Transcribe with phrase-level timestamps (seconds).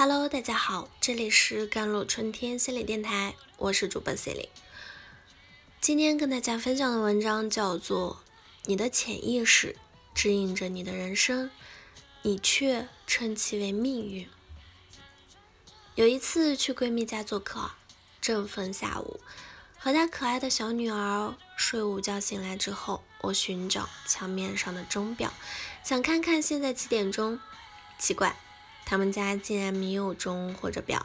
[0.00, 4.50] Hello，大家好，这里是甘露春天心理电台，我是主播 c e l i n e
[5.80, 8.22] 今天跟大家分享的文章叫做
[8.66, 9.74] 《你的潜意识
[10.14, 11.50] 指引着你的人生，
[12.22, 14.24] 你却称其为命运》。
[15.96, 17.72] 有一次去闺蜜家做客，
[18.20, 19.18] 正逢下午，
[19.80, 25.34] 和她可爱的小女儿睡午觉醒来之后，我寻找墙面上的钟表，
[25.82, 27.40] 想看看现在几点钟。
[27.98, 28.36] 奇怪。
[28.88, 31.04] 他们家竟然没有钟或者表，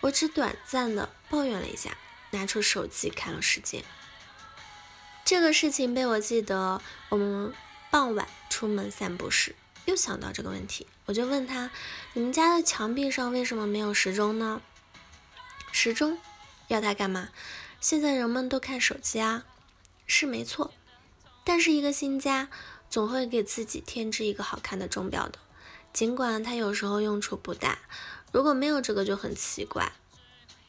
[0.00, 1.98] 我只短暂的抱怨了一下，
[2.30, 3.84] 拿出手机看了时间。
[5.22, 7.52] 这个事情被我记得，我们
[7.90, 9.54] 傍晚出门散步时
[9.84, 11.70] 又想到这个问题，我就问他
[12.14, 14.62] ：“你们家的墙壁上为什么没有时钟呢？”
[15.72, 16.18] 时钟
[16.68, 17.28] 要它干嘛？
[17.82, 19.44] 现在人们都看手机啊，
[20.06, 20.72] 是没错，
[21.44, 22.48] 但是一个新家
[22.88, 25.38] 总会给自己添置一个好看的钟表的。
[25.94, 27.78] 尽管它有时候用处不大，
[28.32, 29.92] 如果没有这个就很奇怪。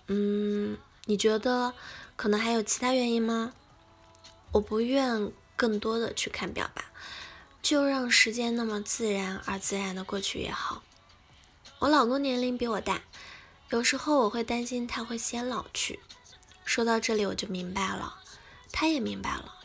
[0.08, 1.74] 嗯，你觉得
[2.16, 3.52] 可能还有其他原因吗？
[4.52, 6.86] 我不愿更多的去看表吧，
[7.64, 10.84] 就让时间那么自然而自然的过去也好。
[11.80, 13.02] 我老公年龄比我大，
[13.72, 16.00] 有时候我会担心他会先老去。
[16.64, 18.20] 说到这里我就明白了，
[18.72, 19.56] 他也明白了，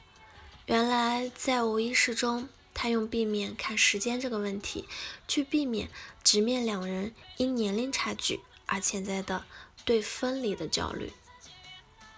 [0.64, 2.48] 原来在无意识中。
[2.82, 4.88] 他用避免看时间这个问题，
[5.28, 5.90] 去避免
[6.24, 9.44] 直面两人因年龄差距而潜在的
[9.84, 11.12] 对分离的焦虑。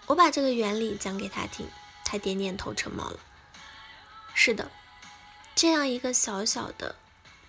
[0.05, 1.67] 我把这个原理讲给他听，
[2.05, 3.19] 他点点头，沉默了。
[4.33, 4.71] 是的，
[5.53, 6.95] 这样一个小小的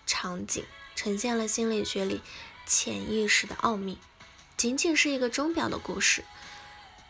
[0.05, 0.65] 场景，
[0.97, 2.20] 呈现了心理学里
[2.67, 3.98] 潜意识的奥秘。
[4.57, 6.25] 仅仅是一个钟表的故事，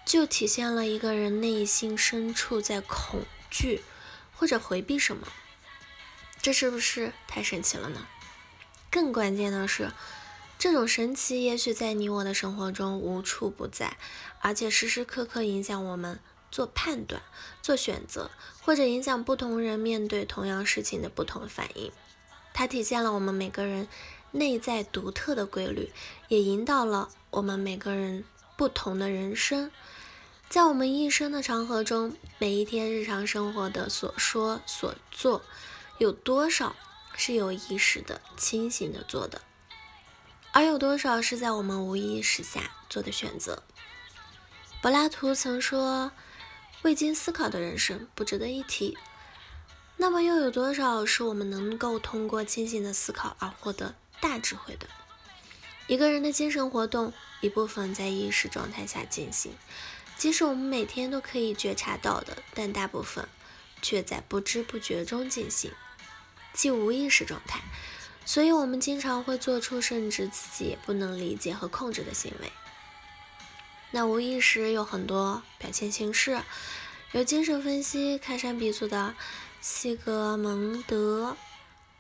[0.05, 3.81] 就体现了一个人内心深处在恐惧
[4.35, 5.27] 或者回避什么。
[6.45, 8.07] 这是不是太神奇了呢？
[8.91, 9.91] 更关键的是，
[10.59, 13.97] 这种神奇也许在你我的生活中无处不在，
[14.41, 17.23] 而且时时刻刻影响我们做判断、
[17.63, 21.91] 做选择，或者影响不同人面对同样事情的不同反应。
[22.53, 23.89] 它体现了我们每个人
[24.33, 25.91] 内在独特的规律，
[26.29, 28.23] 也引导了我们每个人
[28.55, 29.71] 不同的人生。
[30.51, 35.41] 在我们一生的长河中，每一天日常生活的所说所做。
[35.99, 36.75] 有多少
[37.15, 39.43] 是有意识的、清醒的做的，
[40.53, 43.63] 而有多少是在我们无意识下做的选择？
[44.83, 46.11] 柏拉图曾说
[46.83, 48.99] ：“未经思考的人生不值得一提。”
[49.97, 54.89] 那么，又有多少是我们能够通过清醒的思考而获得大智慧的？
[55.87, 59.53] 一个人的精神活动，一部分在意识状态下进行，
[60.19, 63.29] 即使我们每天都可以觉察到的，但大部分
[63.81, 65.71] 却在不知不觉中进行。
[66.55, 67.61] 即无意识状态，
[68.25, 72.51] 所以我们经常会做出甚至自己也不能理解和控制的行为。
[73.91, 76.41] 那无意识有很多表现形式，
[77.13, 79.15] 有精神分析开山鼻祖的
[79.61, 81.33] 西格蒙德·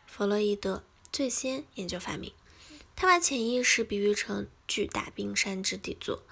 [0.06, 0.82] 弗洛伊德
[1.12, 2.32] 最先研究发明，
[2.96, 6.22] 他把潜意识比喻成巨大冰山之底座，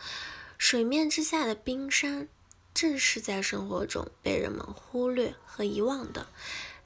[0.57, 2.29] 水面之下的冰山，
[2.73, 6.29] 正是在生活中被人们忽略和遗忘的。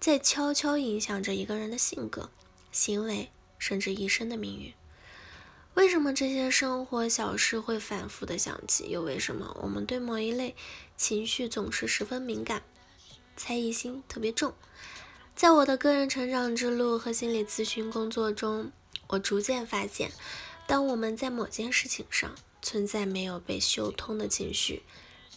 [0.06, 2.30] 在悄悄影响着一个人的性格、
[2.70, 4.72] 行为，甚至一生的命运。
[5.74, 8.88] 为什么这些生活小事会反复的想起？
[8.88, 10.54] 又为什么我们对某一类
[10.96, 12.62] 情绪总是十分敏感，
[13.36, 14.54] 猜疑心特别重？
[15.34, 18.70] 在我的个人成长之路和心理咨询工作中，
[19.08, 20.12] 我逐渐发现，
[20.68, 24.84] 当我们在某件事情上存在没有被修通的情绪，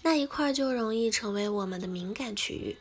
[0.03, 2.77] 那一块就容易成为我们的敏感区域。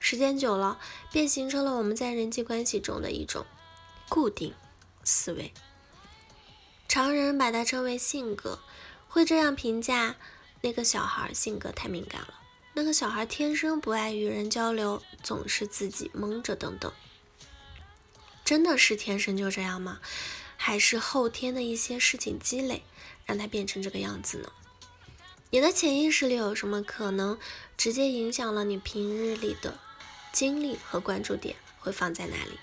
[0.00, 0.80] 时间久了，
[1.12, 3.46] 便形成了我们在人际关系中的一种
[4.08, 4.54] 固定
[5.04, 5.52] 思维。
[6.88, 8.58] 常人把它称为性格，
[9.08, 10.16] 会这样评价：
[10.62, 12.34] 那个小孩性格太敏感了，
[12.72, 16.90] 那个小孩天生不爱与人交流，总是自己蒙着等等。
[18.44, 20.00] 真的是天生就这样吗？
[20.56, 22.82] 还是后天的一些事情积累，
[23.24, 24.50] 让他变成这个样子呢？
[25.50, 27.38] 你的潜意识里有什么可能
[27.76, 29.78] 直接影响了你平日里的？
[30.32, 32.58] 精力和关注点会放在哪里？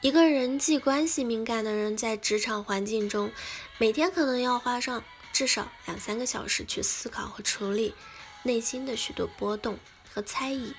[0.00, 3.32] 一个人际关系敏感的人，在职场环境中，
[3.78, 5.02] 每天可能要花上
[5.32, 7.94] 至少两三个小时去思考和处理
[8.42, 9.78] 内心的许多波动
[10.12, 10.74] 和猜疑。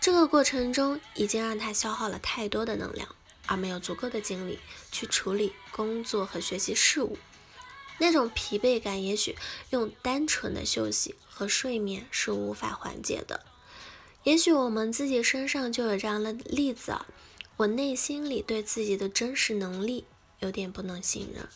[0.00, 3.08] 这个过程中，已经让他消耗了太多的能量，
[3.46, 4.60] 而没有足够的精力
[4.90, 7.18] 去处理工作和学习事务。
[7.98, 9.36] 那种疲惫感，也许
[9.70, 13.44] 用单纯的休息和睡眠是无法缓解的。
[14.24, 17.06] 也许我们自己身上就有这样的例子啊，
[17.56, 20.04] 我内心里对自己的真实能力
[20.38, 21.48] 有点不能信任，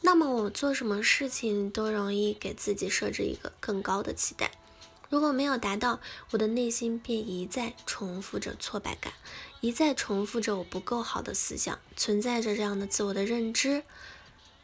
[0.00, 4.52] 那么我做什么事情都容易给自己设置一个更高的期待。
[5.08, 5.98] 如果没有达到，
[6.30, 9.12] 我的内心便一再重复着挫败感，
[9.60, 13.82] 一再重复着我不够好的思想，存在着这样的自我的认知，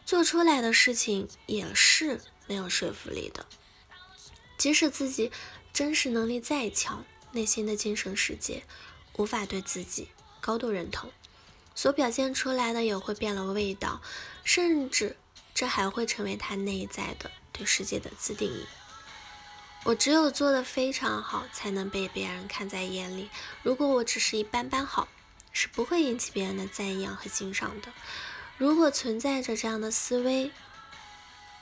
[0.05, 3.45] 做出来的事情也是没有说服力的。
[4.57, 5.33] 即使自己
[5.73, 7.05] 真实能力再强，
[7.37, 8.63] 内心的精神世界
[9.17, 10.09] 无法对自己
[10.41, 11.13] 高度认同，
[11.75, 14.01] 所表现出来的也会变了味道，
[14.43, 15.19] 甚至
[15.55, 18.65] 这还会成为他内在的对世界的自定义。
[19.85, 23.29] 我只有做得非常好，才能被别人看在眼里。
[23.63, 25.07] 如果我只是一般般好，
[25.53, 27.93] 是不会引起别人的赞扬和欣赏的。
[28.57, 30.51] 如果存在着这样的思维，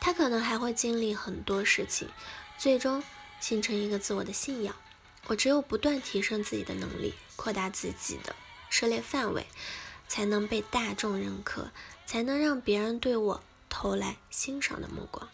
[0.00, 2.09] 他可能还会经历很多事情，
[2.56, 3.03] 最终
[3.41, 4.77] 形成一个自我的信仰。
[5.26, 8.35] 我只有不断提升自己的能力，扩大自己的
[8.69, 9.47] 涉猎范围，
[10.09, 11.71] 才能被大众认可，
[12.06, 15.29] 才能让别人对我投来欣赏的目光。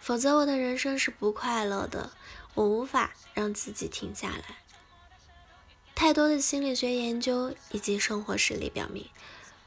[0.00, 2.12] 否则，我的人生是不快乐的。
[2.54, 4.58] 我无法让自己停下来。
[5.94, 9.10] 太多的心理学研究以及生活实例表明，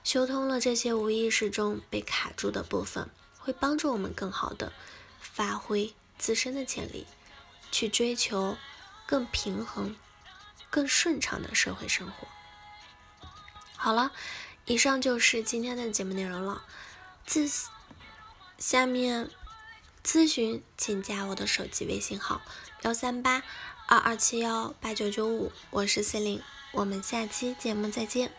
[0.04, 3.07] 修通了这些无意识中被卡住的部分，
[3.38, 4.74] 会帮助我们更好的
[5.19, 7.06] 发挥自身的潜力，
[7.72, 8.57] 去追求
[9.10, 9.96] 更平衡、
[10.70, 12.28] 更顺畅的社会生活。
[13.76, 14.12] 好了，
[14.66, 16.62] 以上就是今天的节目内容了。
[17.26, 17.50] 自
[18.60, 19.32] 下面。
[20.02, 22.42] 咨询请加我的手机微信号
[22.84, 23.44] 幺三八
[23.86, 26.42] 二二七幺八九九五，我是 C 零，
[26.72, 28.32] 我们下期节目再见。